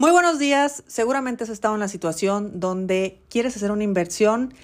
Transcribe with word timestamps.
Muy 0.00 0.12
buenos 0.12 0.38
días. 0.38 0.84
Seguramente 0.86 1.42
has 1.42 1.50
estado 1.50 1.74
en 1.74 1.80
la 1.80 1.88
situación 1.88 2.60
donde 2.60 3.18
quieres 3.28 3.56
hacer 3.56 3.72
una 3.72 3.82
inversión, 3.82 4.54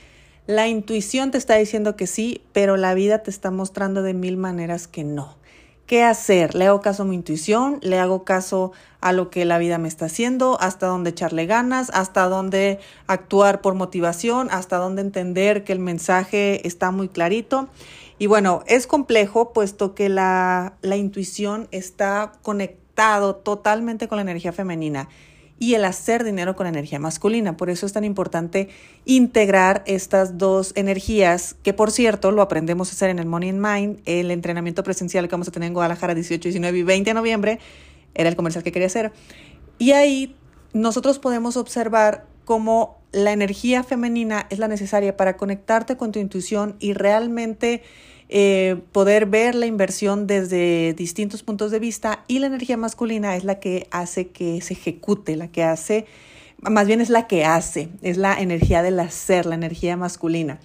la 0.47 0.69
intuición 0.69 1.33
te 1.33 1.39
está 1.39 1.57
diciendo 1.57 1.97
que 1.97 2.07
sí, 2.07 2.43
pero 2.53 2.77
la 2.77 2.95
vida 2.95 3.25
te 3.25 3.31
está 3.31 3.51
mostrando 3.51 4.03
de 4.03 4.15
mil 4.15 4.37
maneras 4.37 4.87
que 4.87 5.03
no. 5.03 5.37
¿Qué 5.87 6.05
hacer? 6.05 6.55
¿Le 6.55 6.69
hago 6.69 6.81
caso 6.81 7.03
a 7.03 7.07
mi 7.07 7.17
intuición? 7.17 7.81
¿Le 7.83 7.99
hago 7.99 8.23
caso 8.23 8.71
a 9.01 9.13
lo 9.13 9.29
que 9.29 9.45
la 9.45 9.59
vida 9.59 9.77
me 9.79 9.89
está 9.89 10.05
haciendo? 10.05 10.57
¿Hasta 10.61 10.87
dónde 10.87 11.11
echarle 11.11 11.47
ganas? 11.47 11.91
¿Hasta 11.93 12.29
dónde 12.29 12.79
actuar 13.09 13.61
por 13.61 13.75
motivación? 13.75 14.49
¿Hasta 14.53 14.77
dónde 14.77 15.03
entender 15.03 15.65
que 15.65 15.73
el 15.73 15.81
mensaje 15.81 16.65
está 16.65 16.93
muy 16.93 17.09
clarito? 17.09 17.69
Y 18.21 18.27
bueno, 18.27 18.63
es 18.69 18.87
complejo 18.87 19.53
puesto 19.53 19.97
que 19.97 20.09
la, 20.09 20.75
la 20.81 20.97
intuición 20.97 21.67
está 21.73 22.33
totalmente 22.95 24.09
con 24.09 24.17
la 24.17 24.23
energía 24.23 24.53
femenina 24.53 25.09
y 25.59 25.75
el 25.75 25.85
hacer 25.85 26.25
dinero 26.25 26.57
con 26.57 26.67
energía 26.67 26.99
masculina. 26.99 27.57
Por 27.57 27.71
eso 27.71 27.87
es 27.87 27.93
tan 27.93 28.05
importante 28.05 28.69
integrar 29.05 29.83
estas 29.87 30.37
dos 30.37 30.73
energías, 30.75 31.57
que 31.63 31.73
por 31.73 31.91
cierto 31.91 32.33
lo 32.33 32.43
aprendemos 32.43 32.91
a 32.91 32.93
hacer 32.93 33.11
en 33.11 33.19
el 33.19 33.27
Money 33.27 33.51
in 33.51 33.61
Mind, 33.61 34.01
el 34.05 34.31
entrenamiento 34.31 34.83
presencial 34.83 35.29
que 35.29 35.33
vamos 35.33 35.49
a 35.49 35.53
tener 35.53 35.69
en 35.69 35.75
Guadalajara 35.75 36.15
18, 36.15 36.43
19 36.49 36.79
y 36.79 36.83
20 36.83 37.11
de 37.11 37.15
noviembre, 37.15 37.59
era 38.15 38.29
el 38.29 38.37
comercial 38.37 38.65
que 38.65 38.73
quería 38.73 38.87
hacer. 38.87 39.13
Y 39.79 39.93
ahí 39.93 40.37
nosotros 40.73 41.19
podemos 41.19 41.57
observar 41.57 42.27
cómo 42.45 42.99
la 43.13 43.33
energía 43.33 43.85
femenina 43.85 44.47
es 44.51 44.59
la 44.59 44.69
necesaria 44.69 45.17
para 45.17 45.37
conectarte 45.37 45.97
con 45.97 46.11
tu 46.11 46.19
intuición 46.19 46.77
y 46.81 46.95
realmente 46.95 47.83
eh, 48.29 48.77
poder 48.93 49.27
ver 49.27 49.55
la 49.55 49.67
inversión 49.67 50.27
desde 50.27 50.95
distintos 50.95 51.43
puntos 51.43 51.71
de 51.71 51.79
vista 51.79 52.25
y 52.27 52.39
la 52.39 52.47
energía 52.47 52.77
masculina 52.77 53.37
es 53.37 53.45
la 53.45 53.61
que 53.61 53.87
hace 53.91 54.29
que 54.29 54.61
se 54.61 54.75
ejecute, 54.75 55.37
la 55.37 55.49
que 55.49 55.63
hace, 55.63 56.07
más 56.59 56.87
bien 56.87 57.01
es 57.01 57.11
la 57.11 57.27
que 57.27 57.45
hace, 57.45 57.91
es 58.03 58.17
la 58.17 58.35
energía 58.41 58.83
del 58.83 58.99
hacer, 59.01 59.47
la 59.47 59.55
energía 59.55 59.97
masculina. 59.97 60.59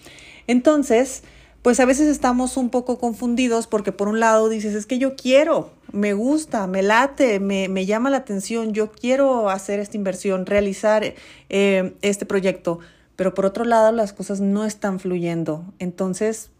Entonces, 0.48 1.24
pues 1.62 1.80
a 1.80 1.86
veces 1.86 2.08
estamos 2.08 2.56
un 2.56 2.70
poco 2.70 2.98
confundidos 2.98 3.68
porque 3.68 3.92
por 3.92 4.08
un 4.08 4.20
lado 4.20 4.48
dices, 4.48 4.74
es 4.76 4.86
que 4.86 4.98
yo 4.98 5.16
quiero, 5.16 5.72
me 5.92 6.14
gusta, 6.14 6.66
me 6.68 6.82
late, 6.82 7.40
me, 7.40 7.68
me 7.68 7.86
llama 7.86 8.10
la 8.10 8.18
atención, 8.18 8.74
yo 8.74 8.92
quiero 8.92 9.50
hacer 9.50 9.80
esta 9.80 9.98
inversión, 9.98 10.46
realizar 10.46 11.14
eh, 11.50 11.94
este 12.02 12.26
proyecto, 12.26 12.80
pero 13.18 13.34
por 13.34 13.46
otro 13.46 13.66
lado 13.66 13.92
las 13.92 14.14
cosas 14.14 14.40
no 14.40 14.64
están 14.64 15.00
fluyendo. 15.00 15.66
Entonces, 15.80 16.52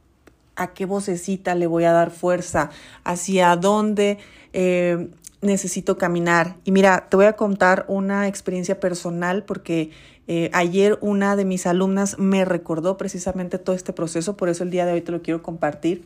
a 0.60 0.74
qué 0.74 0.86
vocecita 0.86 1.56
le 1.56 1.66
voy 1.68 1.86
a 1.86 1.92
dar 1.92 2.12
fuerza, 2.12 2.70
hacia 3.04 3.56
dónde 3.56 4.20
eh, 4.54 5.10
necesito 5.42 5.98
caminar. 5.98 6.58
Y 6.66 6.72
mira, 6.72 7.08
te 7.10 7.16
voy 7.16 7.26
a 7.26 7.34
contar 7.34 7.86
una 7.88 8.28
experiencia 8.28 8.80
personal 8.80 9.44
porque 9.44 9.92
eh, 10.28 10.50
ayer 10.54 11.00
una 11.02 11.36
de 11.36 11.46
mis 11.46 11.66
alumnas 11.66 12.20
me 12.20 12.46
recordó 12.46 12.98
precisamente 12.98 13.58
todo 13.58 13.76
este 13.76 13.94
proceso, 13.94 14.38
por 14.38 14.50
eso 14.50 14.64
el 14.64 14.70
día 14.70 14.86
de 14.86 14.94
hoy 14.94 15.02
te 15.02 15.12
lo 15.12 15.22
quiero 15.22 15.42
compartir. 15.42 16.04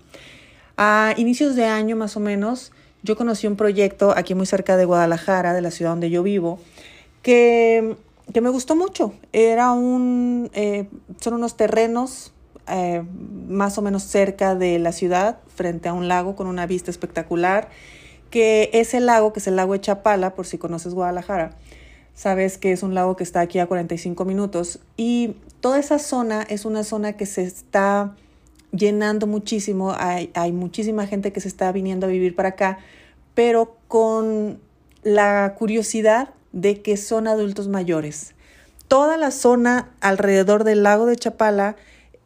A 0.78 1.14
inicios 1.18 1.56
de 1.56 1.66
año 1.66 1.96
más 1.96 2.16
o 2.16 2.20
menos, 2.20 2.72
yo 3.04 3.18
conocí 3.18 3.48
un 3.48 3.56
proyecto 3.56 4.14
aquí 4.16 4.34
muy 4.34 4.46
cerca 4.46 4.78
de 4.78 4.86
Guadalajara, 4.86 5.54
de 5.54 5.62
la 5.62 5.72
ciudad 5.72 5.92
donde 5.92 6.10
yo 6.10 6.24
vivo, 6.24 6.60
que, 7.22 7.96
que 8.34 8.42
me 8.42 8.50
gustó 8.50 8.76
mucho. 8.76 9.14
Era 9.34 9.72
un, 9.72 10.50
eh, 10.54 10.88
son 11.20 11.34
unos 11.34 11.58
terrenos 11.58 12.33
eh, 12.68 13.04
más 13.48 13.78
o 13.78 13.82
menos 13.82 14.04
cerca 14.04 14.56
de 14.56 14.80
la 14.80 14.92
ciudad, 14.92 15.40
frente 15.48 15.90
a 15.90 15.94
un 15.94 16.08
lago 16.08 16.36
con 16.36 16.48
una 16.48 16.66
vista 16.66 16.92
espectacular, 16.92 17.70
que 18.30 18.70
ese 18.74 19.00
lago, 19.00 19.34
que 19.34 19.40
es 19.40 19.48
el 19.48 19.56
lago 19.56 19.74
de 19.74 19.82
Chapala, 19.82 20.34
por 20.34 20.46
si 20.46 20.58
conoces 20.58 20.94
Guadalajara, 20.94 21.52
sabes 22.16 22.58
que 22.58 22.72
es 22.72 22.84
un 22.84 22.96
lago 22.96 23.16
que 23.16 23.24
está 23.24 23.42
aquí 23.42 23.60
a 23.60 23.68
45 23.68 24.26
minutos 24.26 24.80
y 24.98 25.36
toda 25.60 25.80
esa 25.80 26.00
zona 26.00 26.44
es 26.44 26.66
una 26.66 26.84
zona 26.84 27.14
que 27.14 27.26
se 27.26 27.44
está 27.44 28.16
llenando 28.72 29.28
muchísimo, 29.28 29.94
hay, 29.98 30.32
hay 30.34 30.52
muchísima 30.52 31.06
gente 31.06 31.32
que 31.32 31.42
se 31.42 31.48
está 31.48 31.72
viniendo 31.72 32.08
a 32.08 32.10
vivir 32.10 32.36
para 32.36 32.50
acá, 32.50 32.80
pero 33.34 33.78
con 33.88 34.60
la 35.04 35.56
curiosidad 35.58 36.34
de 36.52 36.82
que 36.82 36.98
son 36.98 37.28
adultos 37.28 37.68
mayores. 37.68 38.34
Toda 38.88 39.18
la 39.18 39.32
zona 39.32 39.92
alrededor 40.02 40.64
del 40.64 40.84
lago 40.84 41.06
de 41.06 41.16
Chapala 41.16 41.76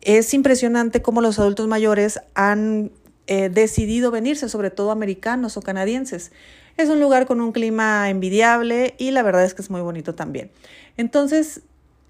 es 0.07 0.34
impresionante 0.34 1.01
cómo 1.01 1.19
los 1.19 1.38
adultos 1.38 1.68
mayores 1.68 2.22
han 2.34 2.91
eh, 3.28 3.50
decidido 3.50 4.09
venirse, 4.09 4.47
sobre 4.47 4.72
todo 4.72 4.91
americanos 4.91 5.57
o 5.57 5.62
canadienses. 5.62 6.31
Es 6.78 6.88
un 6.88 7.01
lugar 7.01 7.25
con 7.25 7.41
un 7.41 7.51
clima 7.51 8.09
envidiable 8.09 8.95
y 8.97 9.12
la 9.12 9.22
verdad 9.22 9.44
es 9.44 9.53
que 9.53 9.62
es 9.62 9.69
muy 9.69 9.81
bonito 9.81 10.16
también. 10.16 10.50
Entonces, 10.95 11.62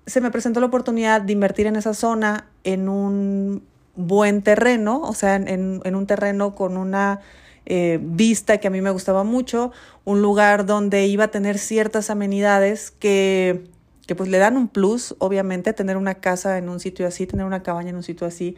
se 0.05 0.21
me 0.21 0.29
presentó 0.29 0.59
la 0.59 0.67
oportunidad 0.67 1.21
de 1.21 1.33
invertir 1.33 1.65
en 1.65 1.75
esa 1.75 1.95
zona 1.95 2.45
en 2.63 2.87
un 2.87 3.63
buen 3.95 4.43
terreno, 4.43 5.01
o 5.01 5.15
sea, 5.15 5.35
en, 5.35 5.81
un 5.83 6.05
terreno 6.05 6.53
con 6.53 6.77
una 6.77 7.21
eh, 7.65 7.97
vista 7.99 8.59
que 8.59 8.67
a 8.67 8.69
mí 8.69 8.79
me 8.79 8.91
gustaba 8.91 9.23
mucho, 9.23 9.71
un 10.05 10.21
lugar 10.21 10.67
donde 10.67 11.07
iba 11.07 11.23
a 11.23 11.27
tener 11.29 11.57
ciertas 11.57 12.11
amenidades 12.11 12.91
que 12.91 13.65
que 14.07 14.15
pues 14.15 14.29
le 14.29 14.37
dan 14.37 14.57
un 14.57 14.69
plus, 14.69 15.15
obviamente, 15.19 15.73
tener 15.73 15.97
una 15.97 16.15
casa 16.15 16.57
en 16.57 16.69
un 16.69 16.79
sitio 16.79 17.05
así, 17.05 17.27
tener 17.27 17.45
una 17.45 17.61
cabaña 17.61 17.89
en 17.89 17.97
un 17.97 18.03
sitio 18.03 18.25
así, 18.25 18.55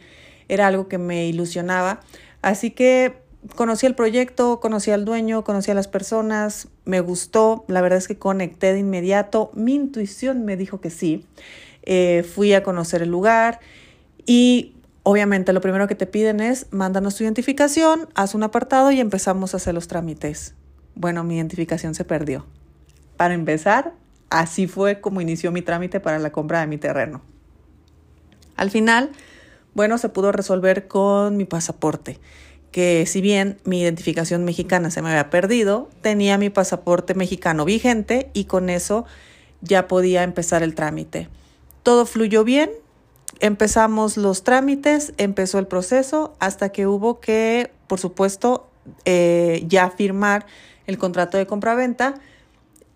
era 0.48 0.68
algo 0.68 0.88
que 0.88 0.96
me 0.96 1.26
ilusionaba. 1.26 2.00
Así 2.40 2.70
que 2.70 3.16
conocí 3.56 3.86
el 3.86 3.94
proyecto, 3.94 4.60
conocí 4.60 4.92
al 4.92 5.04
dueño, 5.04 5.44
conocí 5.44 5.70
a 5.70 5.74
las 5.74 5.88
personas, 5.88 6.68
me 6.84 7.00
gustó, 7.00 7.64
la 7.68 7.80
verdad 7.80 7.98
es 7.98 8.08
que 8.08 8.16
conecté 8.16 8.72
de 8.72 8.78
inmediato, 8.78 9.50
mi 9.54 9.74
intuición 9.74 10.44
me 10.44 10.56
dijo 10.56 10.80
que 10.80 10.90
sí, 10.90 11.26
eh, 11.82 12.22
fui 12.22 12.52
a 12.52 12.62
conocer 12.62 13.02
el 13.02 13.10
lugar 13.10 13.60
y 14.26 14.76
obviamente 15.02 15.52
lo 15.52 15.60
primero 15.60 15.88
que 15.88 15.94
te 15.94 16.06
piden 16.06 16.40
es 16.40 16.66
mándanos 16.70 17.16
tu 17.16 17.24
identificación, 17.24 18.08
haz 18.14 18.34
un 18.34 18.44
apartado 18.44 18.92
y 18.92 19.00
empezamos 19.00 19.54
a 19.54 19.56
hacer 19.56 19.74
los 19.74 19.88
trámites. 19.88 20.54
Bueno, 20.94 21.24
mi 21.24 21.36
identificación 21.36 21.94
se 21.94 22.04
perdió. 22.04 22.46
Para 23.16 23.34
empezar, 23.34 23.94
Así 24.30 24.68
fue 24.68 25.00
como 25.00 25.20
inició 25.20 25.50
mi 25.50 25.60
trámite 25.60 26.00
para 26.00 26.18
la 26.18 26.30
compra 26.30 26.60
de 26.60 26.68
mi 26.68 26.78
terreno. 26.78 27.20
Al 28.56 28.70
final, 28.70 29.10
bueno, 29.74 29.98
se 29.98 30.08
pudo 30.08 30.32
resolver 30.32 30.86
con 30.86 31.36
mi 31.36 31.44
pasaporte, 31.44 32.18
que 32.70 33.04
si 33.06 33.20
bien 33.20 33.58
mi 33.64 33.80
identificación 33.80 34.44
mexicana 34.44 34.90
se 34.90 35.02
me 35.02 35.10
había 35.10 35.30
perdido, 35.30 35.90
tenía 36.00 36.38
mi 36.38 36.50
pasaporte 36.50 37.14
mexicano 37.14 37.64
vigente 37.64 38.30
y 38.32 38.44
con 38.44 38.70
eso 38.70 39.04
ya 39.60 39.88
podía 39.88 40.22
empezar 40.22 40.62
el 40.62 40.74
trámite. 40.74 41.28
Todo 41.82 42.06
fluyó 42.06 42.44
bien, 42.44 42.70
empezamos 43.40 44.16
los 44.16 44.44
trámites, 44.44 45.12
empezó 45.16 45.58
el 45.58 45.66
proceso 45.66 46.34
hasta 46.38 46.70
que 46.70 46.86
hubo 46.86 47.20
que, 47.20 47.72
por 47.88 47.98
supuesto, 47.98 48.68
eh, 49.04 49.64
ya 49.66 49.90
firmar 49.90 50.46
el 50.86 50.98
contrato 50.98 51.36
de 51.38 51.46
compraventa 51.46 52.14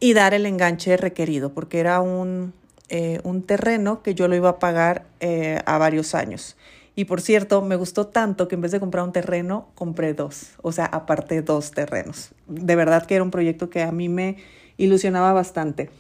y 0.01 0.13
dar 0.13 0.35
el 0.35 0.47
enganche 0.47 0.97
requerido, 0.97 1.53
porque 1.53 1.81
era 1.81 2.01
un, 2.01 2.53
eh, 2.89 3.21
un 3.25 3.43
terreno 3.43 4.03
que 4.03 4.15
yo 4.15 4.29
lo 4.29 4.37
iba 4.37 4.51
a 4.51 4.59
pagar 4.59 5.07
eh, 5.21 5.61
a 5.67 5.79
varios 5.79 6.15
años. 6.15 6.57
Y 6.97 7.07
por 7.07 7.21
cierto, 7.21 7.61
me 7.63 7.77
gustó 7.77 8.07
tanto 8.07 8.47
que 8.47 8.55
en 8.55 8.61
vez 8.61 8.71
de 8.71 8.81
comprar 8.81 9.05
un 9.05 9.13
terreno, 9.13 9.69
compré 9.75 10.15
dos, 10.15 10.53
o 10.63 10.71
sea, 10.71 10.85
aparte 10.87 11.43
dos 11.43 11.73
terrenos. 11.73 12.31
De 12.47 12.77
verdad 12.77 13.05
que 13.07 13.17
era 13.17 13.25
un 13.25 13.31
proyecto 13.31 13.69
que 13.69 13.83
a 13.83 13.91
mí 13.91 14.09
me 14.09 14.37
ilusionaba 14.77 15.33
bastante. 15.33 15.91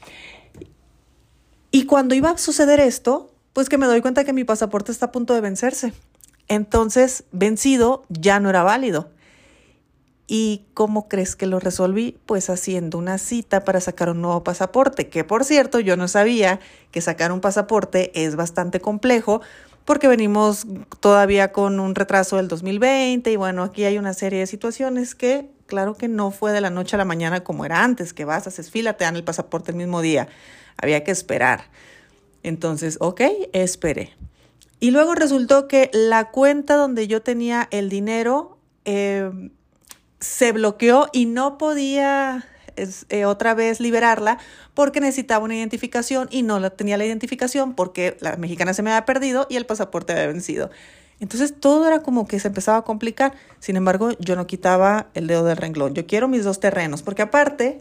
Y 1.71 1.87
cuando 1.87 2.15
iba 2.15 2.31
a 2.31 2.38
suceder 2.38 2.78
esto, 2.78 3.32
pues 3.53 3.69
que 3.69 3.78
me 3.78 3.87
doy 3.87 4.00
cuenta 4.00 4.25
que 4.25 4.32
mi 4.32 4.44
pasaporte 4.44 4.93
está 4.93 5.06
a 5.06 5.12
punto 5.12 5.34
de 5.34 5.41
vencerse. 5.41 5.93
Entonces, 6.47 7.25
vencido 7.32 8.05
ya 8.09 8.38
no 8.38 8.50
era 8.50 8.62
válido. 8.62 9.11
¿Y 10.27 10.65
cómo 10.73 11.09
crees 11.09 11.37
que 11.37 11.47
lo 11.47 11.61
resolví? 11.61 12.19
Pues 12.25 12.49
haciendo 12.49 12.97
una 12.97 13.19
cita 13.19 13.62
para 13.65 13.81
sacar 13.81 14.09
un 14.09 14.23
nuevo 14.23 14.43
pasaporte, 14.43 15.09
que 15.09 15.23
por 15.23 15.44
cierto 15.44 15.81
yo 15.81 15.97
no 15.97 16.09
sabía 16.09 16.61
que 16.91 17.03
sacar 17.03 17.31
un 17.31 17.41
pasaporte 17.41 18.11
es 18.15 18.35
bastante 18.35 18.81
complejo 18.81 19.43
porque 19.85 20.09
venimos 20.09 20.67
todavía 21.00 21.53
con 21.53 21.79
un 21.79 21.94
retraso 21.94 22.38
del 22.38 22.49
2020 22.49 23.31
y 23.32 23.37
bueno, 23.37 23.62
aquí 23.62 23.85
hay 23.85 23.99
una 23.99 24.15
serie 24.15 24.38
de 24.38 24.47
situaciones 24.47 25.15
que 25.15 25.50
claro 25.67 25.94
que 25.94 26.09
no 26.09 26.31
fue 26.31 26.53
de 26.53 26.62
la 26.62 26.70
noche 26.70 26.97
a 26.97 26.99
la 26.99 27.05
mañana 27.05 27.44
como 27.44 27.67
era 27.67 27.85
antes, 27.85 28.15
que 28.15 28.25
vas, 28.25 28.47
haces 28.47 28.70
fila, 28.70 28.97
te 28.97 29.05
dan 29.05 29.17
el 29.17 29.25
pasaporte 29.25 29.73
el 29.73 29.77
mismo 29.77 30.00
día, 30.00 30.29
había 30.79 31.05
que 31.05 31.11
esperar. 31.11 31.65
Entonces, 32.43 32.97
ok, 33.00 33.20
esperé. 33.53 34.15
Y 34.81 34.91
luego 34.91 35.15
resultó 35.15 35.69
que 35.69 35.91
la 35.93 36.31
cuenta 36.31 36.77
donde 36.77 37.09
yo 37.09 37.20
tenía 37.20 37.69
el 37.70 37.91
dinero... 37.91 38.59
Eh, 38.87 39.31
se 40.25 40.53
bloqueó 40.53 41.09
y 41.12 41.26
no 41.26 41.59
podía 41.59 42.47
eh, 42.76 43.25
otra 43.26 43.55
vez 43.55 43.79
liberarla 43.79 44.38
porque 44.73 45.00
necesitaba 45.00 45.44
una 45.44 45.55
identificación 45.55 46.29
y 46.31 46.43
no 46.43 46.73
tenía 46.73 46.97
la 46.97 47.05
identificación 47.05 47.75
porque 47.75 48.17
la 48.21 48.37
mexicana 48.37 48.73
se 48.73 48.82
me 48.82 48.91
había 48.91 49.05
perdido 49.05 49.47
y 49.50 49.56
el 49.56 49.67
pasaporte 49.67 50.12
había 50.15 50.26
vencido. 50.26 50.71
Entonces 51.21 51.55
todo 51.61 51.87
era 51.87 52.03
como 52.03 52.26
que 52.26 52.41
se 52.41 52.49
empezaba 52.49 52.79
a 52.79 52.82
complicar. 52.82 53.35
Sin 53.61 53.76
embargo, 53.76 54.12
yo 54.19 54.35
no 54.35 54.47
quitaba 54.47 55.09
el 55.15 55.26
dedo 55.26 55.44
del 55.44 55.59
renglón. 55.59 55.94
Yo 55.94 56.06
quiero 56.06 56.27
mis 56.27 56.43
dos 56.43 56.59
terrenos 56.59 57.03
porque 57.03 57.23
aparte 57.23 57.81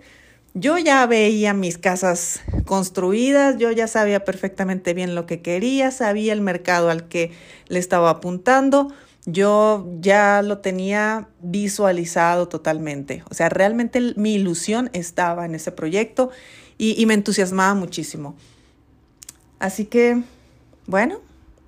Yo 0.55 0.77
ya 0.77 1.03
veía 1.07 1.55
mis 1.55 1.79
casas 1.79 2.41
construidas, 2.65 3.57
yo 3.57 3.71
ya 3.71 3.87
sabía 3.87 4.23
perfectamente 4.23 4.93
bien 4.93 5.15
lo 5.15 5.25
que 5.25 5.41
quería, 5.41 5.89
sabía 5.89 6.31
el 6.31 6.41
mercado 6.41 6.91
al 6.91 7.07
que 7.07 7.31
le 7.69 7.79
estaba 7.79 8.11
apuntando, 8.11 8.93
yo 9.25 9.87
ya 9.99 10.41
lo 10.41 10.59
tenía 10.59 11.29
visualizado 11.41 12.47
totalmente. 12.47 13.23
O 13.29 13.33
sea, 13.33 13.49
realmente 13.49 14.13
mi 14.15 14.35
ilusión 14.35 14.89
estaba 14.93 15.45
en 15.45 15.55
ese 15.55 15.71
proyecto 15.71 16.29
y, 16.77 17.05
me 17.05 17.13
entusiasmaba 17.13 17.73
muchísimo. 17.75 18.35
Así 19.59 19.85
que, 19.85 20.21
bueno, 20.87 21.19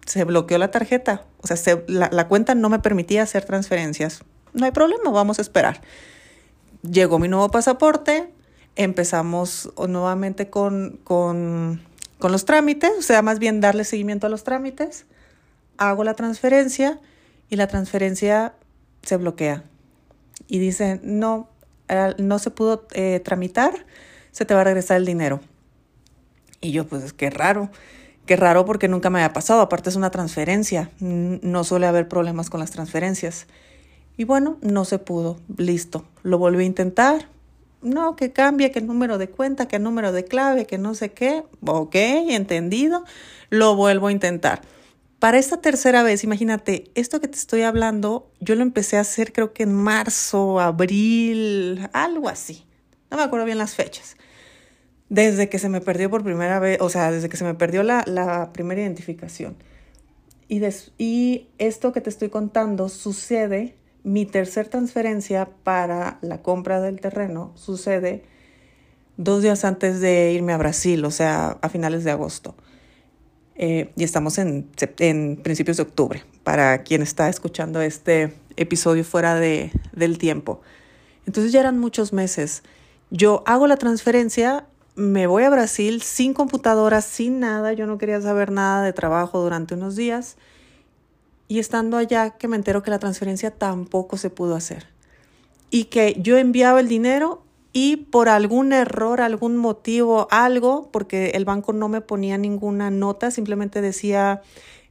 se 0.06 0.24
bloqueó 0.26 0.58
la 0.58 0.72
tarjeta. 0.72 1.24
O 1.42 1.48
sea, 1.48 1.58
la 1.88 2.28
cuenta 2.28 2.56
no 2.56 2.70
me 2.70 2.80
permitía 2.80 3.24
hacer 3.24 3.46
transferencias. 3.46 4.24
No 4.54 4.66
hay 4.66 4.72
problema, 4.72 5.12
vamos 5.12 5.40
a 5.40 5.42
esperar. 5.42 5.82
Llegó 6.82 7.20
mi 7.20 7.28
nuevo 7.28 7.50
pasaporte, 7.50 8.30
empezamos 8.76 9.70
nuevamente 9.78 10.50
con, 10.50 11.00
con, 11.04 11.82
los 12.20 12.46
trámites, 12.46 12.92
o 12.98 13.02
sea, 13.02 13.22
más 13.22 13.38
bien 13.38 13.62
darle 13.62 13.84
seguimiento 13.84 14.28
a 14.28 14.30
los 14.30 14.44
trámites, 14.44 15.06
hago 15.78 16.04
la 16.04 16.16
transferencia 16.16 17.00
y 17.50 17.56
la 17.56 17.68
transferencia 17.68 18.54
se 19.02 19.18
bloquea. 19.18 19.64
Y 20.48 20.60
dice, 20.60 21.00
no, 21.04 21.50
no 22.18 22.40
se 22.40 22.52
pudo 22.52 22.88
eh, 22.94 23.20
tramitar, 23.24 23.86
se 24.32 24.46
te 24.46 24.54
va 24.54 24.62
a 24.62 24.64
regresar 24.66 24.98
el 24.98 25.06
dinero. 25.06 25.42
Y 26.62 26.72
yo, 26.72 26.88
pues, 26.88 27.14
qué 27.14 27.30
raro, 27.30 27.70
qué 28.26 28.36
raro 28.36 28.66
porque 28.66 28.88
nunca 28.88 29.10
me 29.10 29.20
había 29.20 29.34
pasado, 29.34 29.62
aparte 29.62 29.90
es 29.90 29.96
una 29.96 30.12
transferencia, 30.12 30.92
no 31.00 31.64
suele 31.64 31.88
haber 31.88 32.08
problemas 32.08 32.50
con 32.50 32.60
las 32.60 32.72
transferencias. 32.72 33.48
Y 34.18 34.24
bueno, 34.24 34.58
no 34.62 34.86
se 34.86 34.98
pudo, 34.98 35.40
listo, 35.58 36.06
lo 36.24 36.38
volví 36.38 36.64
a 36.64 36.68
intentar, 36.68 37.28
no, 37.86 38.16
que 38.16 38.32
cambie, 38.32 38.72
que 38.72 38.82
número 38.82 39.20
de 39.20 39.30
cuenta, 39.30 39.68
que 39.68 39.78
número 39.78 40.12
de 40.12 40.26
clave, 40.26 40.66
que 40.66 40.80
no 40.80 40.96
sé 40.96 41.12
qué. 41.12 41.44
Ok, 41.66 41.94
entendido. 41.94 43.06
Lo 43.52 43.76
vuelvo 43.76 44.08
a 44.08 44.12
intentar. 44.12 44.62
Para 45.20 45.38
esta 45.38 45.62
tercera 45.62 46.04
vez, 46.04 46.24
imagínate, 46.24 46.92
esto 46.94 47.20
que 47.22 47.28
te 47.28 47.38
estoy 47.38 47.62
hablando, 47.62 48.32
yo 48.40 48.56
lo 48.56 48.62
empecé 48.62 48.98
a 48.98 49.02
hacer 49.02 49.34
creo 49.34 49.54
que 49.54 49.64
en 49.64 49.74
marzo, 49.74 50.60
abril, 50.60 51.88
algo 51.94 52.30
así. 52.30 52.66
No 53.10 53.18
me 53.18 53.24
acuerdo 53.24 53.46
bien 53.46 53.58
las 53.58 53.76
fechas. 53.76 54.18
Desde 55.10 55.50
que 55.50 55.60
se 55.60 55.70
me 55.70 55.82
perdió 55.82 56.10
por 56.10 56.24
primera 56.24 56.60
vez, 56.60 56.80
o 56.82 56.90
sea, 56.90 57.12
desde 57.12 57.30
que 57.30 57.38
se 57.38 57.44
me 57.44 57.54
perdió 57.54 57.84
la, 57.84 58.04
la 58.08 58.52
primera 58.52 58.82
identificación. 58.82 59.56
Y, 60.48 60.62
y 60.98 61.48
esto 61.58 61.94
que 61.94 62.02
te 62.02 62.10
estoy 62.10 62.30
contando 62.30 62.90
sucede 62.90 63.76
mi 64.06 64.28
tercer 64.28 64.68
transferencia 64.68 65.50
para 65.64 66.20
la 66.22 66.44
compra 66.44 66.80
del 66.80 67.02
terreno 67.02 67.52
sucede 67.56 68.24
dos 69.18 69.42
días 69.42 69.66
antes 69.66 70.00
de 70.00 70.32
irme 70.32 70.54
a 70.54 70.58
Brasil, 70.58 71.04
o 71.06 71.12
sea, 71.12 71.58
a 71.62 71.70
finales 71.70 72.04
de 72.04 72.12
agosto. 72.12 72.56
Eh, 73.58 73.92
y 73.96 74.04
estamos 74.04 74.38
en, 74.38 74.70
en, 75.00 75.38
principios 75.38 75.78
de 75.78 75.84
octubre, 75.84 76.24
para 76.44 76.84
quien 76.84 77.02
está 77.02 77.30
escuchando 77.30 77.80
este 77.82 78.34
episodio 78.58 79.06
fuera 79.06 79.36
de, 79.36 79.72
del 79.94 80.18
tiempo. 80.18 80.62
Entonces 81.26 81.54
ya 81.54 81.62
eran 81.62 81.80
muchos 81.80 82.12
meses. 82.12 82.64
Yo 83.12 83.44
hago 83.46 83.68
la 83.68 83.78
transferencia, 83.78 84.66
me 84.96 85.26
voy 85.28 85.44
a 85.44 85.50
Brasil 85.50 86.02
sin 86.02 86.34
computadora, 86.34 87.02
sin 87.02 87.40
nada, 87.40 87.72
yo 87.72 87.88
no 87.88 87.98
quería 87.98 88.20
saber 88.22 88.52
nada 88.52 88.84
de 88.84 88.92
trabajo 88.92 89.42
durante 89.42 89.76
unos 89.76 89.96
días 89.96 90.36
y 91.48 91.60
estando 91.60 91.98
allá 91.98 92.32
que 92.32 92.48
me 92.48 92.58
entero 92.58 92.84
que 92.84 92.92
la 92.92 93.00
transferencia 93.00 93.52
tampoco 93.52 94.18
se 94.18 94.30
pudo 94.30 94.56
hacer. 94.56 94.88
Y 95.70 95.86
que 95.86 96.16
yo 96.20 96.38
enviaba 96.38 96.80
el 96.80 96.88
dinero 96.88 97.45
y 97.76 97.98
por 97.98 98.30
algún 98.30 98.72
error, 98.72 99.20
algún 99.20 99.58
motivo, 99.58 100.30
algo, 100.32 100.88
porque 100.94 101.32
el 101.32 101.44
banco 101.44 101.74
no 101.74 101.90
me 101.90 102.00
ponía 102.00 102.38
ninguna 102.38 102.90
nota, 102.90 103.32
simplemente 103.32 103.82
decía, 103.82 104.42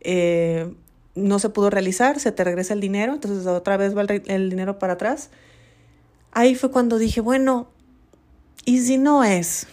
eh, 0.03 0.71
no 1.15 1.39
se 1.39 1.49
pudo 1.49 1.71
realizar, 1.71 2.21
se 2.21 2.31
te 2.31 2.45
regresa 2.45 2.75
el 2.75 2.83
dinero, 2.83 3.15
entonces 3.15 3.47
otra 3.47 3.79
vez 3.79 3.97
va 3.97 4.03
el, 4.03 4.23
el 4.27 4.51
dinero 4.51 4.79
para 4.79 4.93
atrás. 4.93 5.31
Ahí 6.33 6.55
fue 6.55 6.71
cuando 6.71 6.99
dije, 6.99 7.23
bueno, 7.23 7.69
¿y 8.67 8.81
si 8.81 8.99
no 8.99 9.25
es? 9.25 9.67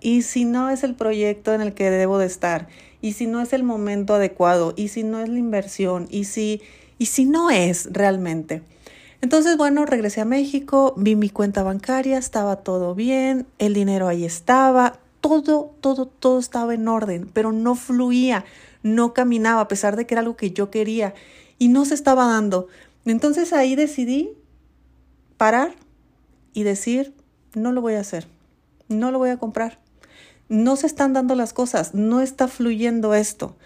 ¿Y 0.00 0.22
si 0.22 0.46
no 0.46 0.70
es 0.70 0.84
el 0.84 0.94
proyecto 0.94 1.52
en 1.52 1.60
el 1.60 1.74
que 1.74 1.90
debo 1.90 2.16
de 2.16 2.24
estar? 2.24 2.68
y 3.02 3.14
si 3.14 3.26
no 3.26 3.42
es 3.42 3.52
el 3.52 3.64
momento 3.64 4.14
adecuado, 4.14 4.72
y 4.76 4.88
si 4.88 5.02
no 5.02 5.20
es 5.20 5.28
la 5.28 5.38
inversión, 5.38 6.06
y 6.08 6.24
si, 6.24 6.62
y 6.98 7.06
si 7.06 7.26
no 7.26 7.50
es 7.50 7.88
realmente. 7.92 8.62
Entonces, 9.22 9.56
bueno, 9.56 9.86
regresé 9.86 10.20
a 10.20 10.26
México, 10.26 10.92
vi 10.98 11.16
mi 11.16 11.30
cuenta 11.30 11.62
bancaria, 11.62 12.18
estaba 12.18 12.56
todo 12.56 12.94
bien, 12.94 13.46
el 13.58 13.72
dinero 13.72 14.08
ahí 14.08 14.26
estaba, 14.26 14.98
todo, 15.22 15.74
todo, 15.80 16.04
todo 16.04 16.38
estaba 16.38 16.74
en 16.74 16.86
orden, 16.86 17.30
pero 17.32 17.52
no 17.52 17.74
fluía, 17.74 18.44
no 18.82 19.14
caminaba, 19.14 19.62
a 19.62 19.68
pesar 19.68 19.96
de 19.96 20.06
que 20.06 20.12
era 20.12 20.20
algo 20.20 20.36
que 20.36 20.50
yo 20.50 20.70
quería 20.70 21.14
y 21.58 21.68
no 21.68 21.86
se 21.86 21.94
estaba 21.94 22.26
dando. 22.26 22.68
Entonces 23.06 23.54
ahí 23.54 23.76
decidí 23.76 24.36
parar 25.38 25.74
y 26.52 26.64
decir, 26.64 27.14
no 27.54 27.72
lo 27.72 27.80
voy 27.80 27.94
a 27.94 28.00
hacer, 28.00 28.28
no 28.88 29.10
lo 29.10 29.18
voy 29.18 29.30
a 29.30 29.38
comprar 29.38 29.78
no 30.52 30.76
se 30.76 30.86
están 30.86 31.14
dando 31.14 31.34
las 31.34 31.54
cosas, 31.54 31.94
no 31.94 32.20
está 32.20 32.46
fluyendo 32.46 33.14
esto. 33.14 33.56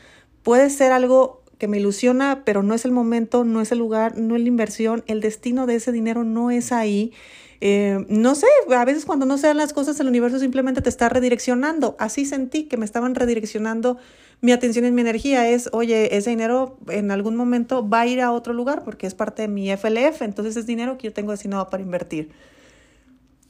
Puede 0.44 0.70
ser 0.70 0.92
algo 0.92 1.42
que 1.58 1.68
me 1.68 1.78
ilusiona, 1.78 2.42
pero 2.44 2.62
no 2.62 2.74
es 2.74 2.84
el 2.84 2.92
momento, 2.92 3.44
no 3.44 3.60
es 3.60 3.72
el 3.72 3.78
lugar, 3.78 4.18
no 4.18 4.36
es 4.36 4.42
la 4.42 4.48
inversión, 4.48 5.04
el 5.06 5.20
destino 5.20 5.66
de 5.66 5.76
ese 5.76 5.92
dinero 5.92 6.24
no 6.24 6.50
es 6.50 6.72
ahí. 6.72 7.12
Eh, 7.60 8.04
no 8.08 8.34
sé, 8.34 8.46
a 8.74 8.84
veces 8.84 9.06
cuando 9.06 9.24
no 9.24 9.38
se 9.38 9.46
dan 9.46 9.56
las 9.56 9.72
cosas, 9.72 9.98
el 10.00 10.08
universo 10.08 10.38
simplemente 10.38 10.82
te 10.82 10.88
está 10.88 11.08
redireccionando. 11.08 11.96
Así 11.98 12.26
sentí 12.26 12.64
que 12.64 12.76
me 12.76 12.84
estaban 12.84 13.14
redireccionando 13.14 13.96
mi 14.40 14.52
atención 14.52 14.84
y 14.84 14.90
mi 14.90 15.00
energía. 15.00 15.48
Es, 15.48 15.70
oye, 15.72 16.16
ese 16.16 16.30
dinero 16.30 16.78
en 16.88 17.10
algún 17.10 17.36
momento 17.36 17.88
va 17.88 18.00
a 18.00 18.06
ir 18.06 18.20
a 18.20 18.32
otro 18.32 18.52
lugar 18.52 18.84
porque 18.84 19.06
es 19.06 19.14
parte 19.14 19.42
de 19.42 19.48
mi 19.48 19.70
FLF, 19.70 20.22
entonces 20.22 20.56
es 20.56 20.66
dinero 20.66 20.98
que 20.98 21.08
yo 21.08 21.12
tengo 21.12 21.30
destinado 21.30 21.70
para 21.70 21.82
invertir. 21.82 22.30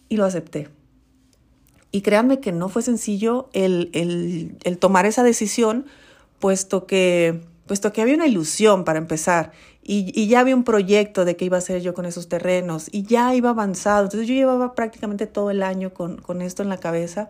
Y 0.09 0.17
lo 0.17 0.25
acepté. 0.25 0.69
Y 1.91 2.03
créanme 2.03 2.41
que 2.41 2.53
no 2.53 2.69
fue 2.69 2.83
sencillo 2.83 3.49
el, 3.53 3.91
el, 4.63 4.79
tomar 4.79 5.07
esa 5.07 5.23
decisión, 5.23 5.87
puesto 6.39 6.87
que, 6.87 7.41
puesto 7.67 7.93
que 7.93 8.03
había 8.03 8.15
una 8.15 8.27
ilusión 8.27 8.85
para 8.85 8.99
empezar 8.99 9.53
y, 9.83 10.27
ya 10.27 10.41
había 10.41 10.57
un 10.57 10.65
proyecto 10.65 11.25
de 11.25 11.37
qué 11.37 11.45
iba 11.45 11.57
a 11.57 11.59
hacer 11.59 11.81
yo 11.81 11.95
con 11.95 12.07
esos 12.07 12.29
terrenos 12.29 12.89
y 12.91 13.05
ya 13.05 13.35
iba 13.35 13.51
avanzado. 13.51 14.05
Entonces 14.05 14.29
yo 14.29 14.35
llevaba 14.35 14.75
prácticamente 14.75 15.27
todo 15.27 15.51
el 15.51 15.63
año 15.63 15.95
con, 15.95 16.43
esto 16.43 16.63
en 16.63 16.69
la 16.69 16.79
cabeza 16.79 17.29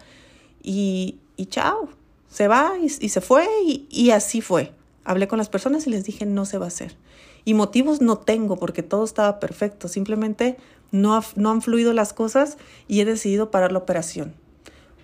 y, 0.62 1.18
chao, 1.48 1.90
se 2.30 2.48
va 2.48 2.72
y, 2.80 2.88
se 2.88 3.20
fue 3.20 3.46
y, 3.66 3.86
y, 3.90 4.10
así 4.10 4.40
fue. 4.40 4.72
Hablé 5.04 5.28
con 5.28 5.38
las 5.38 5.50
personas 5.50 5.86
y 5.86 5.90
les 5.90 6.04
dije 6.04 6.24
no 6.24 6.46
se 6.46 6.56
va 6.56 6.64
a 6.64 6.68
hacer. 6.68 6.96
Y 7.44 7.54
motivos 7.54 8.00
no 8.00 8.18
tengo 8.18 8.56
porque 8.56 8.82
todo 8.82 9.04
estaba 9.04 9.38
perfecto, 9.38 9.86
simplemente 9.86 10.56
no, 10.90 11.22
no 11.36 11.50
han 11.50 11.62
fluido 11.62 11.92
las 11.92 12.12
cosas 12.12 12.56
y 12.88 13.00
he 13.00 13.04
decidido 13.04 13.50
parar 13.50 13.70
la 13.70 13.78
operación. 13.78 14.34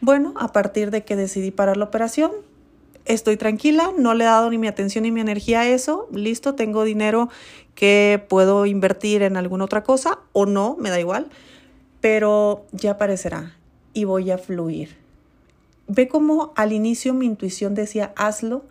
Bueno, 0.01 0.35
a 0.37 0.53
partir 0.53 0.91
de 0.91 1.05
que 1.05 1.17
decidí 1.17 1.51
parar 1.51 1.77
la 1.77 1.85
operación, 1.85 2.33
estoy 3.05 3.37
tranquila, 3.37 3.93
no 3.97 4.15
le 4.15 4.25
he 4.25 4.27
dado 4.27 4.51
ni 4.51 4.59
mi 4.59 4.69
atención 4.69 5.03
ni 5.03 5.11
mi 5.11 5.21
energía 5.21 5.61
a 5.61 5.69
eso, 5.69 6.09
listo, 6.13 6.55
tengo 6.55 6.85
dinero 6.85 7.29
que 7.75 8.25
puedo 8.29 8.67
invertir 8.67 9.23
en 9.23 9.37
alguna 9.37 9.65
otra 9.65 9.83
cosa 9.83 10.21
o 10.33 10.47
no, 10.47 10.77
me 10.79 10.91
da 10.91 11.01
igual, 11.01 11.29
pero 12.01 12.67
ya 12.73 12.93
aparecerá 12.93 13.57
y 13.95 14.05
voy 14.05 14.31
a 14.31 14.39
fluir. 14.39 14.97
Ve 15.89 16.09
cómo 16.09 16.53
al 16.57 16.73
inicio 16.73 17.15
mi 17.15 17.27
intuición 17.27 17.75
decía 17.75 18.13
hazlo 18.17 18.65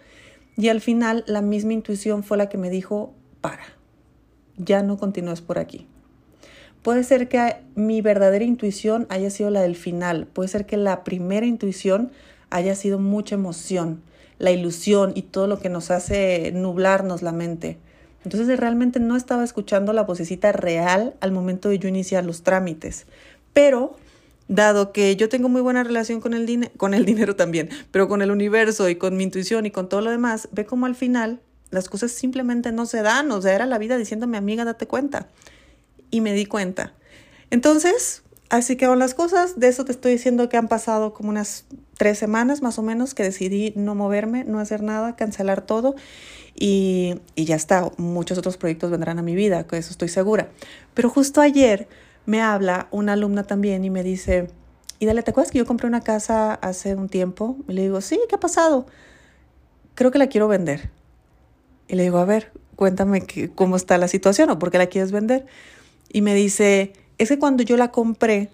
y 0.57 0.69
al 0.69 0.81
final 0.81 1.23
la 1.27 1.41
misma 1.41 1.73
intuición 1.73 2.23
fue 2.23 2.37
la 2.37 2.49
que 2.49 2.57
me 2.57 2.69
dijo 2.69 3.13
para, 3.41 3.63
ya 4.57 4.83
no 4.83 4.97
continúes 4.97 5.41
por 5.41 5.59
aquí. 5.59 5.87
Puede 6.83 7.03
ser 7.03 7.29
que 7.29 7.57
mi 7.75 8.01
verdadera 8.01 8.43
intuición 8.43 9.05
haya 9.09 9.29
sido 9.29 9.51
la 9.51 9.61
del 9.61 9.75
final, 9.75 10.25
puede 10.27 10.49
ser 10.49 10.65
que 10.65 10.77
la 10.77 11.03
primera 11.03 11.45
intuición 11.45 12.11
haya 12.49 12.75
sido 12.75 12.97
mucha 12.97 13.35
emoción, 13.35 14.01
la 14.41 14.51
ilusión 14.51 15.11
y 15.13 15.21
todo 15.21 15.45
lo 15.45 15.59
que 15.59 15.69
nos 15.69 15.91
hace 15.91 16.51
nublarnos 16.51 17.21
la 17.21 17.31
mente. 17.31 17.77
Entonces 18.25 18.59
realmente 18.59 18.99
no 18.99 19.15
estaba 19.15 19.43
escuchando 19.43 19.93
la 19.93 20.03
vocecita 20.03 20.51
real 20.51 21.13
al 21.21 21.31
momento 21.31 21.69
de 21.69 21.77
yo 21.77 21.87
iniciar 21.87 22.25
los 22.25 22.41
trámites. 22.41 23.05
Pero, 23.53 23.95
dado 24.47 24.93
que 24.93 25.15
yo 25.15 25.29
tengo 25.29 25.47
muy 25.47 25.61
buena 25.61 25.83
relación 25.83 26.21
con 26.21 26.33
el, 26.33 26.71
con 26.75 26.95
el 26.95 27.05
dinero 27.11 27.35
también, 27.35 27.69
pero 27.91 28.07
con 28.07 28.23
el 28.23 28.31
universo 28.31 28.89
y 28.89 28.95
con 28.95 29.15
mi 29.15 29.23
intuición 29.23 29.67
y 29.67 29.71
con 29.71 29.87
todo 29.87 30.01
lo 30.01 30.09
demás, 30.09 30.49
ve 30.51 30.65
como 30.65 30.87
al 30.87 30.95
final 30.95 31.39
las 31.69 31.87
cosas 31.87 32.11
simplemente 32.11 32.71
no 32.71 32.87
se 32.87 33.03
dan. 33.03 33.31
O 33.31 33.41
sea, 33.43 33.53
era 33.53 33.67
la 33.67 33.77
vida 33.77 33.95
diciéndome, 33.95 34.37
amiga, 34.37 34.65
date 34.65 34.87
cuenta 34.87 35.27
y 36.09 36.21
me 36.21 36.33
di 36.33 36.47
cuenta. 36.47 36.93
Entonces, 37.51 38.23
así 38.51 38.75
que 38.75 38.85
las 38.87 39.13
cosas. 39.13 39.59
De 39.59 39.67
eso 39.67 39.85
te 39.85 39.91
estoy 39.91 40.11
diciendo 40.11 40.49
que 40.49 40.57
han 40.57 40.67
pasado 40.67 41.13
como 41.13 41.29
unas 41.29 41.65
tres 41.97 42.19
semanas 42.19 42.61
más 42.61 42.77
o 42.77 42.83
menos 42.83 43.13
que 43.15 43.23
decidí 43.23 43.73
no 43.75 43.95
moverme, 43.95 44.43
no 44.43 44.59
hacer 44.59 44.83
nada, 44.83 45.15
cancelar 45.15 45.61
todo 45.61 45.95
y, 46.53 47.15
y 47.35 47.45
ya 47.45 47.55
está. 47.55 47.89
Muchos 47.97 48.37
otros 48.37 48.57
proyectos 48.57 48.91
vendrán 48.91 49.17
a 49.17 49.23
mi 49.23 49.33
vida, 49.35 49.65
que 49.65 49.77
eso 49.77 49.91
estoy 49.91 50.09
segura. 50.09 50.49
Pero 50.93 51.09
justo 51.09 51.41
ayer 51.41 51.87
me 52.25 52.41
habla 52.41 52.87
una 52.91 53.13
alumna 53.13 53.43
también 53.43 53.83
y 53.83 53.89
me 53.89 54.03
dice, 54.03 54.49
y 54.99 55.07
dale, 55.07 55.23
¿te 55.23 55.31
acuerdas 55.31 55.51
que 55.51 55.57
yo 55.57 55.65
compré 55.65 55.87
una 55.87 56.01
casa 56.01 56.53
hace 56.53 56.93
un 56.93 57.09
tiempo? 57.09 57.57
Y 57.67 57.73
le 57.73 57.81
digo, 57.81 58.01
sí, 58.01 58.19
¿qué 58.29 58.35
ha 58.35 58.39
pasado? 58.39 58.85
Creo 59.95 60.11
que 60.11 60.19
la 60.19 60.27
quiero 60.27 60.47
vender. 60.47 60.91
Y 61.87 61.95
le 61.95 62.03
digo, 62.03 62.19
a 62.19 62.25
ver, 62.25 62.51
cuéntame 62.75 63.25
cómo 63.55 63.75
está 63.75 63.97
la 63.97 64.07
situación 64.07 64.51
o 64.51 64.59
por 64.59 64.69
qué 64.69 64.77
la 64.77 64.87
quieres 64.87 65.11
vender. 65.11 65.47
Y 66.13 66.21
me 66.21 66.35
dice, 66.35 66.93
es 67.21 67.29
que 67.29 67.37
cuando 67.37 67.61
yo 67.61 67.77
la 67.77 67.91
compré, 67.91 68.49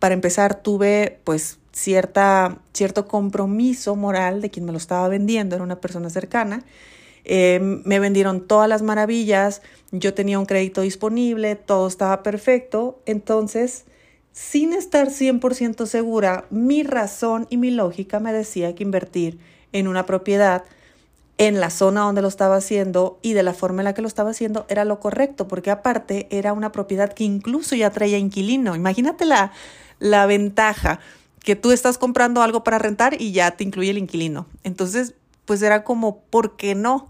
para 0.00 0.14
empezar, 0.14 0.60
tuve 0.60 1.20
pues 1.24 1.58
cierta, 1.72 2.58
cierto 2.72 3.06
compromiso 3.06 3.94
moral 3.94 4.42
de 4.42 4.50
quien 4.50 4.66
me 4.66 4.72
lo 4.72 4.78
estaba 4.78 5.08
vendiendo, 5.08 5.54
era 5.54 5.64
una 5.64 5.80
persona 5.80 6.10
cercana. 6.10 6.64
Eh, 7.24 7.60
me 7.62 8.00
vendieron 8.00 8.46
todas 8.46 8.68
las 8.68 8.82
maravillas, 8.82 9.62
yo 9.92 10.12
tenía 10.12 10.38
un 10.38 10.44
crédito 10.44 10.80
disponible, 10.80 11.54
todo 11.54 11.86
estaba 11.86 12.24
perfecto. 12.24 13.00
Entonces, 13.06 13.84
sin 14.32 14.72
estar 14.72 15.08
100% 15.08 15.86
segura, 15.86 16.46
mi 16.50 16.82
razón 16.82 17.46
y 17.48 17.56
mi 17.56 17.70
lógica 17.70 18.18
me 18.18 18.32
decía 18.32 18.74
que 18.74 18.82
invertir 18.82 19.38
en 19.72 19.86
una 19.86 20.04
propiedad 20.04 20.64
en 21.38 21.60
la 21.60 21.70
zona 21.70 22.02
donde 22.02 22.22
lo 22.22 22.28
estaba 22.28 22.56
haciendo 22.56 23.18
y 23.22 23.32
de 23.32 23.42
la 23.42 23.54
forma 23.54 23.82
en 23.82 23.84
la 23.84 23.94
que 23.94 24.02
lo 24.02 24.08
estaba 24.08 24.30
haciendo 24.30 24.66
era 24.68 24.84
lo 24.84 25.00
correcto, 25.00 25.48
porque 25.48 25.70
aparte 25.70 26.28
era 26.30 26.52
una 26.52 26.70
propiedad 26.72 27.12
que 27.12 27.24
incluso 27.24 27.74
ya 27.74 27.90
traía 27.90 28.18
inquilino. 28.18 28.76
Imagínate 28.76 29.24
la, 29.24 29.52
la 29.98 30.26
ventaja 30.26 31.00
que 31.40 31.56
tú 31.56 31.72
estás 31.72 31.98
comprando 31.98 32.42
algo 32.42 32.64
para 32.64 32.78
rentar 32.78 33.20
y 33.20 33.32
ya 33.32 33.50
te 33.52 33.64
incluye 33.64 33.90
el 33.90 33.98
inquilino. 33.98 34.46
Entonces, 34.62 35.14
pues 35.44 35.60
era 35.62 35.84
como, 35.84 36.20
¿por 36.30 36.56
qué 36.56 36.74
no? 36.74 37.08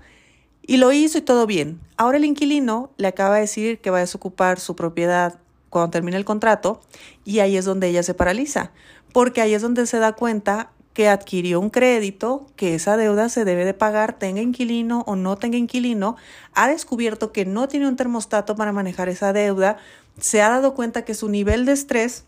Y 0.66 0.78
lo 0.78 0.92
hizo 0.92 1.18
y 1.18 1.22
todo 1.22 1.46
bien. 1.46 1.80
Ahora 1.96 2.16
el 2.16 2.24
inquilino 2.24 2.90
le 2.96 3.08
acaba 3.08 3.36
de 3.36 3.42
decir 3.42 3.78
que 3.78 3.90
va 3.90 3.98
a 3.98 4.00
desocupar 4.00 4.58
su 4.58 4.74
propiedad 4.74 5.38
cuando 5.68 5.90
termine 5.90 6.16
el 6.16 6.24
contrato 6.24 6.80
y 7.24 7.40
ahí 7.40 7.56
es 7.56 7.64
donde 7.64 7.88
ella 7.88 8.02
se 8.02 8.14
paraliza, 8.14 8.72
porque 9.12 9.40
ahí 9.40 9.54
es 9.54 9.62
donde 9.62 9.86
se 9.86 9.98
da 9.98 10.12
cuenta 10.12 10.70
que 10.94 11.08
adquirió 11.08 11.60
un 11.60 11.70
crédito, 11.70 12.46
que 12.54 12.76
esa 12.76 12.96
deuda 12.96 13.28
se 13.28 13.44
debe 13.44 13.64
de 13.64 13.74
pagar, 13.74 14.16
tenga 14.16 14.40
inquilino 14.40 15.02
o 15.06 15.16
no 15.16 15.36
tenga 15.36 15.58
inquilino, 15.58 16.16
ha 16.54 16.68
descubierto 16.68 17.32
que 17.32 17.44
no 17.44 17.66
tiene 17.66 17.88
un 17.88 17.96
termostato 17.96 18.54
para 18.54 18.72
manejar 18.72 19.08
esa 19.08 19.32
deuda, 19.32 19.76
se 20.20 20.40
ha 20.40 20.48
dado 20.48 20.74
cuenta 20.74 21.04
que 21.04 21.14
su 21.14 21.28
nivel 21.28 21.66
de 21.66 21.72
estrés 21.72 22.24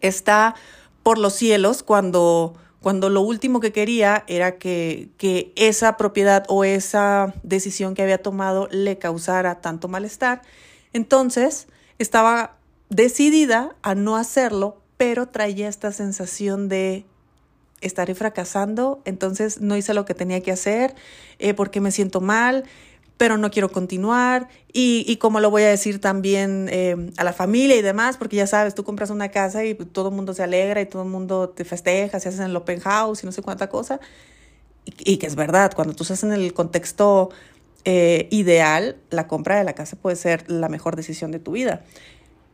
está 0.00 0.54
por 1.02 1.18
los 1.18 1.34
cielos 1.34 1.82
cuando, 1.82 2.54
cuando 2.80 3.10
lo 3.10 3.22
último 3.22 3.58
que 3.58 3.72
quería 3.72 4.22
era 4.28 4.56
que, 4.58 5.08
que 5.18 5.52
esa 5.56 5.96
propiedad 5.96 6.44
o 6.48 6.62
esa 6.62 7.34
decisión 7.42 7.94
que 7.94 8.02
había 8.02 8.22
tomado 8.22 8.68
le 8.70 8.98
causara 8.98 9.60
tanto 9.60 9.88
malestar. 9.88 10.42
Entonces, 10.92 11.66
estaba 11.98 12.56
decidida 12.88 13.74
a 13.82 13.96
no 13.96 14.16
hacerlo, 14.16 14.80
pero 14.96 15.26
traía 15.26 15.68
esta 15.68 15.90
sensación 15.90 16.68
de 16.68 17.04
estaré 17.80 18.14
fracasando, 18.14 19.00
entonces 19.04 19.60
no 19.60 19.76
hice 19.76 19.94
lo 19.94 20.04
que 20.04 20.14
tenía 20.14 20.40
que 20.42 20.52
hacer 20.52 20.94
eh, 21.38 21.54
porque 21.54 21.80
me 21.80 21.90
siento 21.90 22.20
mal, 22.20 22.64
pero 23.16 23.36
no 23.36 23.50
quiero 23.50 23.70
continuar 23.70 24.48
y, 24.72 25.04
y 25.06 25.16
como 25.16 25.40
lo 25.40 25.50
voy 25.50 25.62
a 25.62 25.68
decir 25.68 26.00
también 26.00 26.68
eh, 26.70 27.10
a 27.16 27.24
la 27.24 27.32
familia 27.32 27.76
y 27.76 27.82
demás, 27.82 28.16
porque 28.16 28.36
ya 28.36 28.46
sabes, 28.46 28.74
tú 28.74 28.84
compras 28.84 29.10
una 29.10 29.30
casa 29.30 29.64
y 29.64 29.74
todo 29.74 30.08
el 30.08 30.14
mundo 30.14 30.34
se 30.34 30.42
alegra 30.42 30.80
y 30.80 30.86
todo 30.86 31.02
el 31.02 31.08
mundo 31.08 31.48
te 31.48 31.64
festeja, 31.64 32.20
se 32.20 32.28
hace 32.28 32.38
en 32.38 32.50
el 32.50 32.56
open 32.56 32.80
house 32.80 33.22
y 33.22 33.26
no 33.26 33.32
sé 33.32 33.42
cuánta 33.42 33.68
cosa. 33.68 34.00
Y, 34.86 35.18
que 35.18 35.26
es 35.26 35.36
verdad, 35.36 35.72
cuando 35.74 35.94
tú 35.94 36.04
estás 36.04 36.22
en 36.22 36.32
el 36.32 36.54
contexto 36.54 37.30
eh, 37.84 38.26
ideal, 38.30 38.96
la 39.10 39.26
compra 39.26 39.58
de 39.58 39.64
la 39.64 39.74
casa 39.74 39.96
puede 39.96 40.16
ser 40.16 40.50
la 40.50 40.68
mejor 40.68 40.96
decisión 40.96 41.30
de 41.30 41.40
tu 41.40 41.52
vida. 41.52 41.84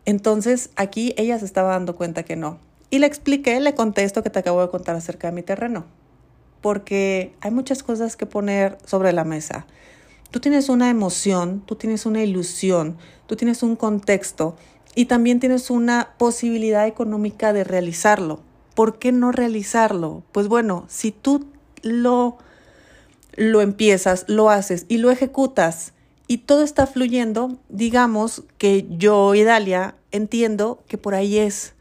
Entonces 0.05 0.71
aquí 0.77 1.15
ella 1.17 1.39
se 1.39 1.45
estaba 1.45 1.71
dando 1.71 1.95
cuenta 1.95 2.25
que 2.25 2.37
no. 2.37 2.59
Y 2.95 3.01
le 3.01 3.09
expliqué, 3.09 3.59
le 3.59 3.75
conté 3.75 4.05
esto 4.05 4.23
que 4.23 4.31
te 4.31 4.39
acabo 4.39 4.63
de 4.63 4.69
contar 4.69 4.95
acerca 4.95 5.27
de 5.27 5.35
mi 5.35 5.43
terreno, 5.43 5.85
porque 6.61 7.35
hay 7.41 7.51
muchas 7.51 7.83
cosas 7.83 8.15
que 8.15 8.25
poner 8.25 8.79
sobre 8.87 9.13
la 9.13 9.25
mesa. 9.25 9.67
Tú 10.31 10.39
tienes 10.39 10.69
una 10.69 10.91
emoción, 10.91 11.61
tú 11.67 11.75
tienes 11.75 12.07
una 12.07 12.23
ilusión, 12.23 12.97
tú 13.27 13.35
tienes 13.35 13.65
un 13.65 13.75
contexto 13.75 14.55
y 14.95 15.07
también 15.07 15.41
tienes 15.41 15.71
una 15.71 16.11
posibilidad 16.19 16.87
económica 16.87 17.53
de 17.53 17.65
realizarlo. 17.65 18.43
¿Por 18.77 19.01
qué 19.01 19.11
no 19.11 19.33
realizarlo? 19.33 20.23
Pues 20.31 20.47
bueno, 20.47 20.85
si 20.87 21.11
tú 21.11 21.47
lo, 21.83 22.39
lo 23.35 23.61
empiezas, 23.61 24.25
lo 24.29 24.51
haces 24.51 24.87
y 24.89 24.99
lo 24.99 25.11
ejecutas 25.11 25.95
y 26.29 26.39
todo 26.39 26.63
está 26.63 26.87
fluyendo, 26.87 27.59
digamos 27.69 28.45
que 28.57 28.87
yo 28.89 29.35
y 29.35 29.43
Dalia 29.43 29.97
entiendo 30.13 30.85
que 30.87 30.97
por 30.97 31.17
ahí 31.17 31.39
es. 31.39 31.74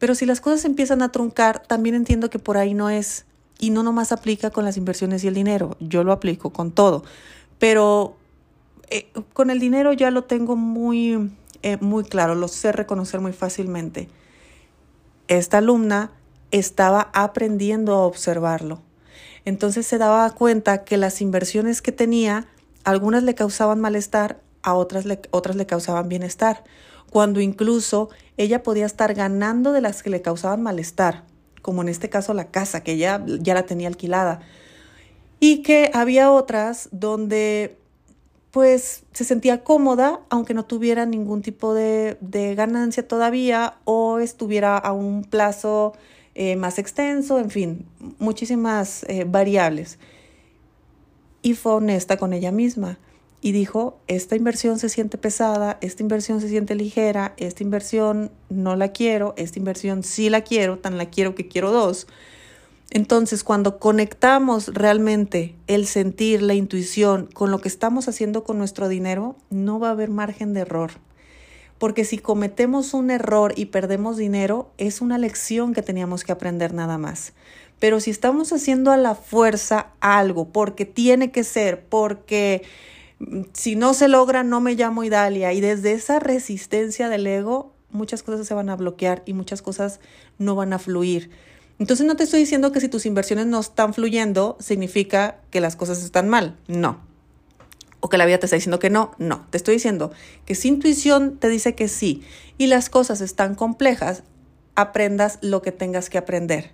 Pero 0.00 0.16
si 0.16 0.26
las 0.26 0.40
cosas 0.40 0.64
empiezan 0.64 1.02
a 1.02 1.12
truncar, 1.12 1.62
también 1.62 1.94
entiendo 1.94 2.28
que 2.28 2.40
por 2.40 2.56
ahí 2.56 2.74
no 2.74 2.90
es. 2.90 3.26
Y 3.60 3.70
no 3.70 3.84
nomás 3.84 4.10
aplica 4.10 4.50
con 4.50 4.64
las 4.64 4.76
inversiones 4.76 5.22
y 5.22 5.28
el 5.28 5.34
dinero, 5.34 5.76
yo 5.78 6.02
lo 6.02 6.12
aplico 6.12 6.50
con 6.50 6.72
todo 6.72 7.04
pero 7.60 8.16
eh, 8.88 9.06
con 9.34 9.50
el 9.50 9.60
dinero 9.60 9.92
ya 9.92 10.10
lo 10.10 10.24
tengo 10.24 10.56
muy, 10.56 11.30
eh, 11.62 11.76
muy 11.80 12.02
claro, 12.02 12.34
lo 12.34 12.48
sé 12.48 12.72
reconocer 12.72 13.20
muy 13.20 13.32
fácilmente. 13.32 14.08
Esta 15.28 15.58
alumna 15.58 16.10
estaba 16.50 17.10
aprendiendo 17.12 17.94
a 17.94 18.06
observarlo. 18.06 18.80
Entonces 19.44 19.86
se 19.86 19.98
daba 19.98 20.28
cuenta 20.34 20.84
que 20.84 20.96
las 20.96 21.20
inversiones 21.20 21.82
que 21.82 21.92
tenía, 21.92 22.48
algunas 22.82 23.22
le 23.22 23.36
causaban 23.36 23.78
malestar, 23.78 24.40
a 24.62 24.74
otras 24.74 25.04
le, 25.04 25.20
otras 25.30 25.54
le 25.56 25.66
causaban 25.66 26.08
bienestar, 26.08 26.64
cuando 27.10 27.40
incluso 27.40 28.08
ella 28.36 28.62
podía 28.62 28.86
estar 28.86 29.14
ganando 29.14 29.72
de 29.72 29.80
las 29.80 30.02
que 30.02 30.10
le 30.10 30.22
causaban 30.22 30.62
malestar, 30.62 31.24
como 31.60 31.82
en 31.82 31.88
este 31.88 32.08
caso 32.08 32.32
la 32.32 32.46
casa, 32.50 32.82
que 32.82 32.96
ya, 32.96 33.22
ya 33.26 33.54
la 33.54 33.66
tenía 33.66 33.88
alquilada 33.88 34.40
y 35.40 35.62
que 35.62 35.90
había 35.94 36.30
otras 36.30 36.88
donde 36.92 37.78
pues 38.50 39.04
se 39.12 39.24
sentía 39.24 39.64
cómoda 39.64 40.20
aunque 40.28 40.54
no 40.54 40.64
tuviera 40.64 41.06
ningún 41.06 41.40
tipo 41.40 41.72
de, 41.72 42.18
ganancia 42.56 43.06
todavía 43.06 43.74
o 43.84 44.18
estuviera 44.18 44.76
a 44.76 44.92
un 44.92 45.24
plazo 45.24 45.94
eh, 46.34 46.56
más 46.56 46.78
extenso, 46.78 47.38
en 47.38 47.50
fin, 47.50 47.86
muchísimas 48.18 49.04
eh, 49.08 49.24
variables. 49.24 49.98
Y 51.42 51.54
fue 51.54 51.72
honesta 51.72 52.18
con 52.18 52.32
ella 52.32 52.52
misma 52.52 52.98
y 53.42 53.52
dijo, 53.52 53.98
esta 54.06 54.36
inversión 54.36 54.78
se 54.78 54.88
siente 54.88 55.16
pesada, 55.16 55.78
esta 55.80 56.02
inversión 56.02 56.40
se 56.40 56.48
siente 56.48 56.74
ligera, 56.74 57.34
esta 57.38 57.62
inversión 57.62 58.30
no 58.50 58.76
la 58.76 58.88
quiero, 58.92 59.32
esta 59.36 59.58
inversión 59.58 60.02
sí 60.02 60.28
la 60.28 60.42
quiero, 60.42 60.78
tan 60.78 60.98
la 60.98 61.06
quiero 61.06 61.34
que 61.34 61.48
quiero 61.48 61.70
dos. 61.70 62.06
Entonces, 62.90 63.44
cuando 63.44 63.78
conectamos 63.78 64.74
realmente 64.74 65.54
el 65.68 65.86
sentir, 65.86 66.42
la 66.42 66.54
intuición 66.54 67.28
con 67.32 67.50
lo 67.50 67.60
que 67.60 67.68
estamos 67.68 68.08
haciendo 68.08 68.44
con 68.44 68.58
nuestro 68.58 68.88
dinero, 68.88 69.36
no 69.48 69.78
va 69.78 69.88
a 69.88 69.92
haber 69.92 70.10
margen 70.10 70.52
de 70.52 70.60
error. 70.60 70.90
Porque 71.78 72.04
si 72.04 72.18
cometemos 72.18 72.92
un 72.92 73.10
error 73.10 73.54
y 73.56 73.66
perdemos 73.66 74.18
dinero, 74.18 74.70
es 74.76 75.00
una 75.00 75.16
lección 75.16 75.72
que 75.72 75.82
teníamos 75.82 76.24
que 76.24 76.32
aprender 76.32 76.74
nada 76.74 76.98
más. 76.98 77.32
Pero 77.78 78.00
si 78.00 78.10
estamos 78.10 78.52
haciendo 78.52 78.90
a 78.90 78.98
la 78.98 79.14
fuerza 79.14 79.92
algo, 80.00 80.48
porque 80.48 80.84
tiene 80.84 81.30
que 81.30 81.44
ser, 81.44 81.86
porque 81.86 82.62
si 83.52 83.76
no 83.76 83.94
se 83.94 84.08
logra, 84.08 84.42
no 84.42 84.60
me 84.60 84.74
llamo 84.74 85.04
Idalia, 85.04 85.52
y 85.52 85.60
desde 85.60 85.92
esa 85.92 86.18
resistencia 86.18 87.08
del 87.08 87.26
ego, 87.26 87.74
muchas 87.90 88.22
cosas 88.22 88.46
se 88.46 88.54
van 88.54 88.70
a 88.70 88.76
bloquear 88.76 89.22
y 89.26 89.34
muchas 89.34 89.62
cosas 89.62 90.00
no 90.38 90.54
van 90.54 90.72
a 90.72 90.78
fluir. 90.78 91.30
Entonces 91.78 92.06
no 92.06 92.16
te 92.16 92.24
estoy 92.24 92.40
diciendo 92.40 92.72
que 92.72 92.80
si 92.80 92.88
tus 92.88 93.06
inversiones 93.06 93.46
no 93.46 93.60
están 93.60 93.94
fluyendo, 93.94 94.56
significa 94.60 95.40
que 95.50 95.60
las 95.60 95.76
cosas 95.76 96.02
están 96.02 96.28
mal. 96.28 96.58
No. 96.68 97.00
O 98.00 98.08
que 98.08 98.18
la 98.18 98.26
vida 98.26 98.38
te 98.38 98.46
está 98.46 98.56
diciendo 98.56 98.78
que 98.78 98.90
no. 98.90 99.12
No. 99.18 99.46
Te 99.50 99.56
estoy 99.56 99.74
diciendo 99.74 100.12
que 100.44 100.54
si 100.54 100.68
intuición 100.68 101.38
te 101.38 101.48
dice 101.48 101.74
que 101.74 101.88
sí 101.88 102.22
y 102.58 102.66
las 102.66 102.90
cosas 102.90 103.22
están 103.22 103.54
complejas, 103.54 104.24
aprendas 104.74 105.38
lo 105.40 105.62
que 105.62 105.72
tengas 105.72 106.10
que 106.10 106.18
aprender. 106.18 106.72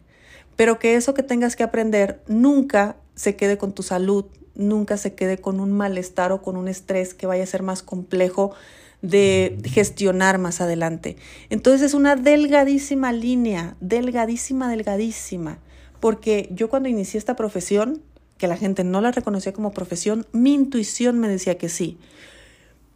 Pero 0.57 0.81
que 0.81 0.97
eso 0.97 1.15
que 1.15 1.23
tengas 1.23 1.55
que 1.55 1.63
aprender 1.63 2.23
nunca 2.27 2.97
se 3.15 3.37
quede 3.37 3.59
con 3.59 3.75
tu 3.75 3.85
salud, 3.85 4.27
nunca 4.57 4.97
se 4.97 5.15
quede 5.15 5.39
con 5.39 5.61
un 5.61 5.73
malestar 5.73 6.33
o 6.33 6.43
con 6.43 6.57
un 6.57 6.69
estrés 6.69 7.15
que 7.15 7.27
vaya 7.27 7.45
a 7.45 7.47
ser 7.47 7.63
más 7.63 7.83
complejo 7.83 8.53
de 9.03 9.59
gestionar 9.65 10.39
más 10.39 10.61
adelante. 10.61 11.17
Entonces 11.51 11.83
es 11.83 11.95
una 11.95 12.17
delgadísima 12.17 13.13
línea, 13.13 13.77
delgadísima, 13.81 14.71
delgadísima, 14.71 15.59
porque 16.01 16.49
yo 16.53 16.69
cuando 16.69 16.89
inicié 16.89 17.19
esta 17.19 17.37
profesión, 17.37 18.03
que 18.39 18.49
la 18.49 18.57
gente 18.57 18.85
no 18.85 19.01
la 19.01 19.13
reconocía 19.13 19.53
como 19.53 19.73
profesión, 19.73 20.27
mi 20.33 20.55
intuición 20.55 21.19
me 21.19 21.29
decía 21.29 21.57
que 21.57 21.69
sí. 21.69 21.99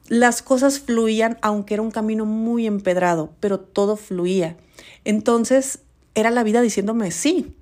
Las 0.09 0.43
cosas 0.43 0.81
fluían, 0.81 1.38
aunque 1.40 1.75
era 1.75 1.83
un 1.83 1.93
camino 1.93 2.26
muy 2.26 2.67
empedrado, 2.67 3.33
pero 3.40 3.61
todo 3.61 3.97
fluía. 3.97 4.57
Entonces 5.05 5.81
era 6.14 6.31
la 6.31 6.43
vida 6.43 6.61
diciéndome 6.61 7.11
sí, 7.11 7.55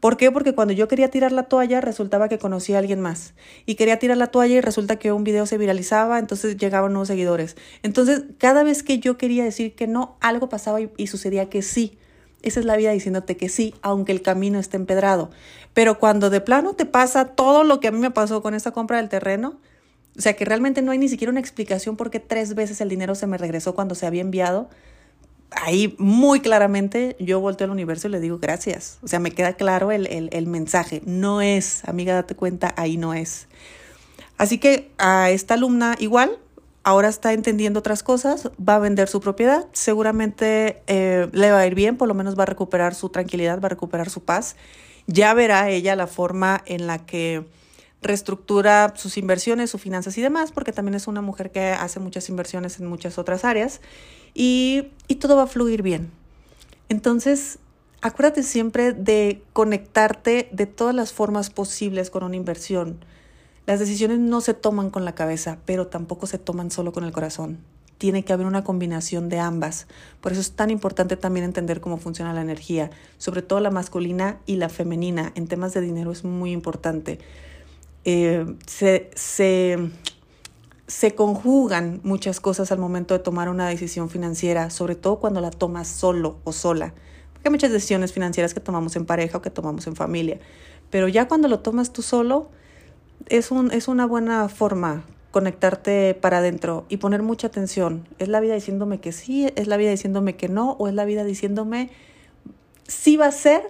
¿Por 0.00 0.16
qué? 0.16 0.32
Porque 0.32 0.54
cuando 0.54 0.72
yo 0.72 0.88
quería 0.88 1.10
tirar 1.10 1.30
la 1.30 1.44
toalla 1.44 1.82
resultaba 1.82 2.28
que 2.28 2.38
conocía 2.38 2.76
a 2.76 2.78
alguien 2.78 3.00
más. 3.00 3.34
Y 3.66 3.74
quería 3.74 3.98
tirar 3.98 4.16
la 4.16 4.28
toalla 4.28 4.56
y 4.56 4.60
resulta 4.62 4.96
que 4.96 5.12
un 5.12 5.24
video 5.24 5.44
se 5.44 5.58
viralizaba, 5.58 6.18
entonces 6.18 6.56
llegaban 6.56 6.92
nuevos 6.92 7.08
seguidores. 7.08 7.56
Entonces, 7.82 8.24
cada 8.38 8.64
vez 8.64 8.82
que 8.82 8.98
yo 8.98 9.18
quería 9.18 9.44
decir 9.44 9.74
que 9.74 9.86
no, 9.86 10.16
algo 10.20 10.48
pasaba 10.48 10.78
y, 10.80 11.06
sucedía 11.06 11.50
que 11.50 11.60
sí. 11.60 11.98
Esa 12.42 12.60
es 12.60 12.66
la 12.66 12.76
vida 12.76 12.92
diciéndote 12.92 13.36
que 13.36 13.50
sí, 13.50 13.74
aunque 13.82 14.12
el 14.12 14.22
camino 14.22 14.58
esté 14.58 14.78
empedrado. 14.78 15.30
Pero 15.74 15.98
cuando 15.98 16.30
de 16.30 16.40
plano 16.40 16.72
te 16.72 16.86
pasa 16.86 17.26
todo 17.26 17.64
lo 17.64 17.80
que 17.80 17.88
a 17.88 17.90
mí 17.90 17.98
me 17.98 18.10
pasó 18.10 18.40
con 18.40 18.54
esta 18.54 18.70
compra 18.70 18.96
del 18.96 19.10
terreno, 19.10 19.60
o 20.16 20.22
sea 20.22 20.32
que 20.32 20.46
realmente 20.46 20.80
no 20.80 20.92
hay 20.92 20.98
ni 20.98 21.08
siquiera 21.08 21.30
una 21.30 21.40
explicación 21.40 21.96
por 21.96 22.10
qué 22.10 22.18
tres 22.18 22.54
veces 22.54 22.80
el 22.80 22.88
dinero 22.88 23.14
se 23.14 23.26
me 23.26 23.36
regresó 23.36 23.74
cuando 23.74 23.94
se 23.94 24.06
había 24.06 24.22
enviado, 24.22 24.70
ahí 25.52 25.94
muy 25.98 26.40
claramente 26.40 27.16
yo 27.18 27.40
volteo 27.40 27.66
al 27.66 27.70
universo 27.70 28.08
y 28.08 28.10
le 28.10 28.20
digo 28.20 28.38
gracias. 28.38 28.98
O 29.02 29.08
sea, 29.08 29.18
me 29.18 29.30
queda 29.30 29.54
claro 29.54 29.90
el, 29.92 30.06
el, 30.32 30.46
mensaje. 30.46 31.02
No 31.04 31.40
es, 31.40 31.82
amiga, 31.86 32.14
date 32.14 32.34
cuenta, 32.34 32.74
ahí 32.76 32.96
no 32.96 33.14
es. 33.14 33.48
Así 34.38 34.58
que 34.58 34.90
a 34.98 35.30
esta 35.30 35.54
alumna 35.54 35.96
igual, 35.98 36.38
ahora 36.82 37.08
está 37.08 37.32
entendiendo 37.32 37.80
otras 37.80 38.02
cosas, 38.02 38.50
va 38.56 38.76
a 38.76 38.78
vender 38.78 39.08
su 39.08 39.20
propiedad, 39.20 39.66
seguramente 39.72 40.82
eh, 40.86 41.28
le 41.32 41.50
va 41.50 41.58
a 41.58 41.66
ir 41.66 41.74
bien, 41.74 41.96
por 41.96 42.08
lo 42.08 42.14
menos 42.14 42.38
va 42.38 42.44
a 42.44 42.46
recuperar 42.46 42.94
su 42.94 43.10
tranquilidad, 43.10 43.60
va 43.60 43.66
a 43.66 43.70
recuperar 43.70 44.08
su 44.08 44.22
paz. 44.22 44.56
Ya 45.06 45.34
verá 45.34 45.68
ella 45.68 45.96
la 45.96 46.06
forma 46.06 46.62
en 46.66 46.86
la 46.86 47.04
que 47.04 47.44
reestructura 48.02 48.94
sus 48.96 49.18
inversiones, 49.18 49.70
sus 49.70 49.80
finanzas 49.80 50.16
y 50.16 50.22
demás, 50.22 50.52
porque 50.52 50.72
también 50.72 50.94
es 50.94 51.06
una 51.06 51.20
mujer 51.20 51.50
que 51.50 51.72
hace 51.72 52.00
muchas 52.00 52.28
inversiones 52.28 52.80
en 52.80 52.86
muchas 52.86 53.18
otras 53.18 53.44
áreas 53.44 53.80
y, 54.34 54.90
todo 55.20 55.36
va 55.36 55.42
a 55.44 55.46
fluir 55.46 55.82
bien. 55.82 56.10
Entonces, 56.88 57.58
acuérdate 58.00 58.42
siempre 58.42 58.92
de 58.92 59.42
conectarte 59.52 60.48
de 60.52 60.66
todas 60.66 60.94
las 60.94 61.12
formas 61.12 61.50
posibles 61.50 62.10
con 62.10 62.24
una 62.24 62.36
inversión. 62.36 63.04
Las 63.66 63.78
decisiones 63.78 64.18
no 64.18 64.40
se 64.40 64.54
toman 64.54 64.90
con 64.90 65.04
la 65.04 65.14
cabeza, 65.14 65.58
pero 65.66 65.86
tampoco 65.88 66.26
se 66.26 66.38
toman 66.38 66.70
solo 66.70 66.92
con 66.92 67.04
el 67.04 67.12
corazón. 67.12 67.58
Tiene 67.98 68.24
que 68.24 68.32
haber 68.32 68.46
una 68.46 68.64
combinación 68.64 69.28
de 69.28 69.38
ambas. 69.38 69.86
Por 70.22 70.32
eso 70.32 70.40
es 70.40 70.52
tan 70.52 70.70
importante 70.70 71.18
también 71.18 71.44
entender 71.44 71.82
cómo 71.82 71.98
funciona 71.98 72.32
la 72.32 72.40
energía, 72.40 72.90
sobre 73.18 73.42
todo 73.42 73.60
la 73.60 73.70
masculina 73.70 74.38
y 74.46 74.56
la 74.56 74.70
femenina. 74.70 75.32
En 75.34 75.46
temas 75.46 75.74
de 75.74 75.82
dinero 75.82 76.10
es 76.10 76.24
muy 76.24 76.50
importante. 76.52 77.18
Eh, 78.04 78.46
se, 78.66 79.10
se 79.14 79.90
se 80.90 81.14
conjugan 81.14 82.00
muchas 82.02 82.40
cosas 82.40 82.72
al 82.72 82.78
momento 82.80 83.14
de 83.14 83.20
tomar 83.20 83.48
una 83.48 83.68
decisión 83.68 84.10
financiera, 84.10 84.70
sobre 84.70 84.96
todo 84.96 85.20
cuando 85.20 85.40
la 85.40 85.52
tomas 85.52 85.86
solo 85.86 86.38
o 86.42 86.52
sola. 86.52 86.94
Porque 87.32 87.48
hay 87.48 87.52
muchas 87.52 87.70
decisiones 87.70 88.12
financieras 88.12 88.54
que 88.54 88.60
tomamos 88.60 88.96
en 88.96 89.06
pareja 89.06 89.38
o 89.38 89.40
que 89.40 89.50
tomamos 89.50 89.86
en 89.86 89.94
familia. 89.94 90.40
Pero 90.90 91.06
ya 91.06 91.28
cuando 91.28 91.46
lo 91.46 91.60
tomas 91.60 91.92
tú 91.92 92.02
solo, 92.02 92.50
es, 93.26 93.52
un, 93.52 93.70
es 93.70 93.86
una 93.86 94.04
buena 94.04 94.48
forma 94.48 95.04
conectarte 95.30 96.14
para 96.14 96.38
adentro 96.38 96.86
y 96.88 96.96
poner 96.96 97.22
mucha 97.22 97.46
atención. 97.46 98.08
¿Es 98.18 98.26
la 98.26 98.40
vida 98.40 98.54
diciéndome 98.54 98.98
que 98.98 99.12
sí? 99.12 99.48
¿Es 99.54 99.68
la 99.68 99.76
vida 99.76 99.92
diciéndome 99.92 100.34
que 100.34 100.48
no? 100.48 100.72
¿O 100.72 100.88
es 100.88 100.94
la 100.94 101.04
vida 101.04 101.22
diciéndome 101.22 101.90
sí 102.88 103.16
va 103.16 103.26
a 103.26 103.32
ser? 103.32 103.62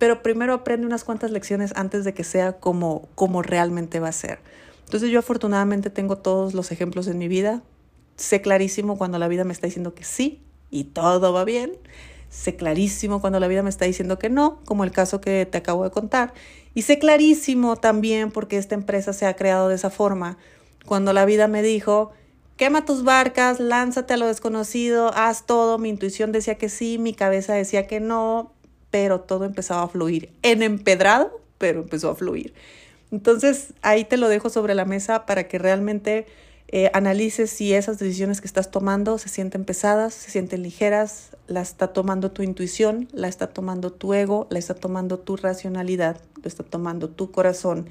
Pero 0.00 0.22
primero 0.22 0.54
aprende 0.54 0.86
unas 0.86 1.04
cuantas 1.04 1.30
lecciones 1.30 1.74
antes 1.76 2.04
de 2.04 2.14
que 2.14 2.24
sea 2.24 2.54
como, 2.54 3.06
como 3.14 3.42
realmente 3.42 4.00
va 4.00 4.08
a 4.08 4.12
ser. 4.12 4.38
Entonces 4.86 5.10
yo 5.10 5.18
afortunadamente 5.18 5.90
tengo 5.90 6.16
todos 6.16 6.54
los 6.54 6.72
ejemplos 6.72 7.06
en 7.06 7.18
mi 7.18 7.28
vida. 7.28 7.62
Sé 8.16 8.40
clarísimo 8.40 8.96
cuando 8.96 9.18
la 9.18 9.28
vida 9.28 9.44
me 9.44 9.52
está 9.52 9.66
diciendo 9.66 9.94
que 9.94 10.04
sí 10.04 10.40
y 10.70 10.84
todo 10.84 11.34
va 11.34 11.44
bien. 11.44 11.72
Sé 12.30 12.56
clarísimo 12.56 13.20
cuando 13.20 13.40
la 13.40 13.46
vida 13.46 13.62
me 13.62 13.68
está 13.68 13.84
diciendo 13.84 14.18
que 14.18 14.30
no, 14.30 14.60
como 14.64 14.84
el 14.84 14.90
caso 14.90 15.20
que 15.20 15.44
te 15.44 15.58
acabo 15.58 15.84
de 15.84 15.90
contar. 15.90 16.32
Y 16.72 16.80
sé 16.80 16.98
clarísimo 16.98 17.76
también 17.76 18.30
porque 18.30 18.56
esta 18.56 18.76
empresa 18.76 19.12
se 19.12 19.26
ha 19.26 19.36
creado 19.36 19.68
de 19.68 19.74
esa 19.74 19.90
forma. 19.90 20.38
Cuando 20.86 21.12
la 21.12 21.26
vida 21.26 21.46
me 21.46 21.62
dijo, 21.62 22.12
quema 22.56 22.86
tus 22.86 23.04
barcas, 23.04 23.60
lánzate 23.60 24.14
a 24.14 24.16
lo 24.16 24.28
desconocido, 24.28 25.12
haz 25.12 25.44
todo. 25.44 25.76
Mi 25.76 25.90
intuición 25.90 26.32
decía 26.32 26.54
que 26.54 26.70
sí, 26.70 26.96
mi 26.96 27.12
cabeza 27.12 27.52
decía 27.52 27.86
que 27.86 28.00
no, 28.00 28.54
pero 28.90 29.20
todo 29.20 29.44
empezaba 29.44 29.82
a 29.82 29.88
fluir. 29.88 30.32
En 30.42 30.62
empedrado, 30.62 31.40
pero 31.58 31.80
empezó 31.80 32.10
a 32.10 32.14
fluir. 32.14 32.54
Entonces, 33.10 33.74
ahí 33.82 34.04
te 34.04 34.16
lo 34.16 34.28
dejo 34.28 34.50
sobre 34.50 34.74
la 34.74 34.84
mesa 34.84 35.26
para 35.26 35.48
que 35.48 35.58
realmente 35.58 36.26
eh, 36.68 36.90
analices 36.94 37.50
si 37.50 37.74
esas 37.74 37.98
decisiones 37.98 38.40
que 38.40 38.46
estás 38.46 38.70
tomando 38.70 39.18
se 39.18 39.28
sienten 39.28 39.64
pesadas, 39.64 40.14
se 40.14 40.30
sienten 40.30 40.62
ligeras, 40.62 41.36
la 41.48 41.60
está 41.60 41.88
tomando 41.88 42.30
tu 42.30 42.42
intuición, 42.42 43.08
la 43.12 43.26
está 43.26 43.48
tomando 43.48 43.92
tu 43.92 44.14
ego, 44.14 44.46
la 44.50 44.60
está 44.60 44.74
tomando 44.74 45.18
tu 45.18 45.36
racionalidad, 45.36 46.20
lo 46.40 46.46
está 46.46 46.62
tomando 46.62 47.08
tu 47.08 47.32
corazón. 47.32 47.88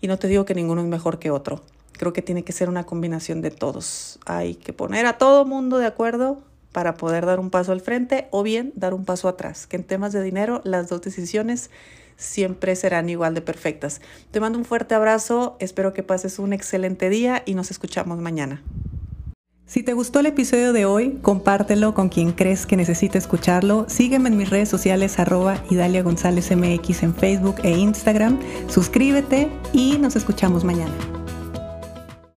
Y 0.00 0.06
no 0.06 0.18
te 0.18 0.28
digo 0.28 0.44
que 0.44 0.54
ninguno 0.54 0.80
es 0.80 0.86
mejor 0.86 1.18
que 1.18 1.32
otro. 1.32 1.62
Creo 1.92 2.12
que 2.12 2.22
tiene 2.22 2.44
que 2.44 2.52
ser 2.52 2.68
una 2.68 2.84
combinación 2.84 3.42
de 3.42 3.50
todos. 3.50 4.20
Hay 4.26 4.54
que 4.54 4.72
poner 4.72 5.06
a 5.06 5.18
todo 5.18 5.44
mundo 5.44 5.78
de 5.78 5.86
acuerdo 5.86 6.42
para 6.72 6.94
poder 6.94 7.26
dar 7.26 7.38
un 7.38 7.50
paso 7.50 7.72
al 7.72 7.80
frente 7.80 8.28
o 8.30 8.42
bien 8.42 8.72
dar 8.74 8.94
un 8.94 9.04
paso 9.04 9.28
atrás. 9.28 9.66
Que 9.66 9.76
en 9.76 9.84
temas 9.84 10.12
de 10.12 10.22
dinero 10.22 10.60
las 10.64 10.88
dos 10.88 11.02
decisiones 11.02 11.70
siempre 12.16 12.76
serán 12.76 13.08
igual 13.08 13.34
de 13.34 13.42
perfectas. 13.42 14.00
Te 14.30 14.40
mando 14.40 14.58
un 14.58 14.64
fuerte 14.64 14.94
abrazo, 14.94 15.56
espero 15.60 15.92
que 15.92 16.02
pases 16.02 16.38
un 16.38 16.52
excelente 16.52 17.10
día 17.10 17.42
y 17.46 17.54
nos 17.54 17.70
escuchamos 17.70 18.18
mañana. 18.18 18.62
Si 19.72 19.82
te 19.82 19.94
gustó 19.94 20.20
el 20.20 20.26
episodio 20.26 20.74
de 20.74 20.84
hoy, 20.84 21.18
compártelo 21.22 21.94
con 21.94 22.10
quien 22.10 22.32
crees 22.32 22.66
que 22.66 22.76
necesite 22.76 23.16
escucharlo. 23.16 23.86
Sígueme 23.88 24.28
en 24.28 24.36
mis 24.36 24.50
redes 24.50 24.68
sociales 24.68 25.18
arroba 25.18 25.64
Idalia 25.70 26.02
González 26.02 26.54
MX 26.54 27.02
en 27.04 27.14
Facebook 27.14 27.56
e 27.62 27.70
Instagram. 27.70 28.38
Suscríbete 28.68 29.48
y 29.72 29.96
nos 29.96 30.14
escuchamos 30.14 30.62
mañana. 30.64 30.92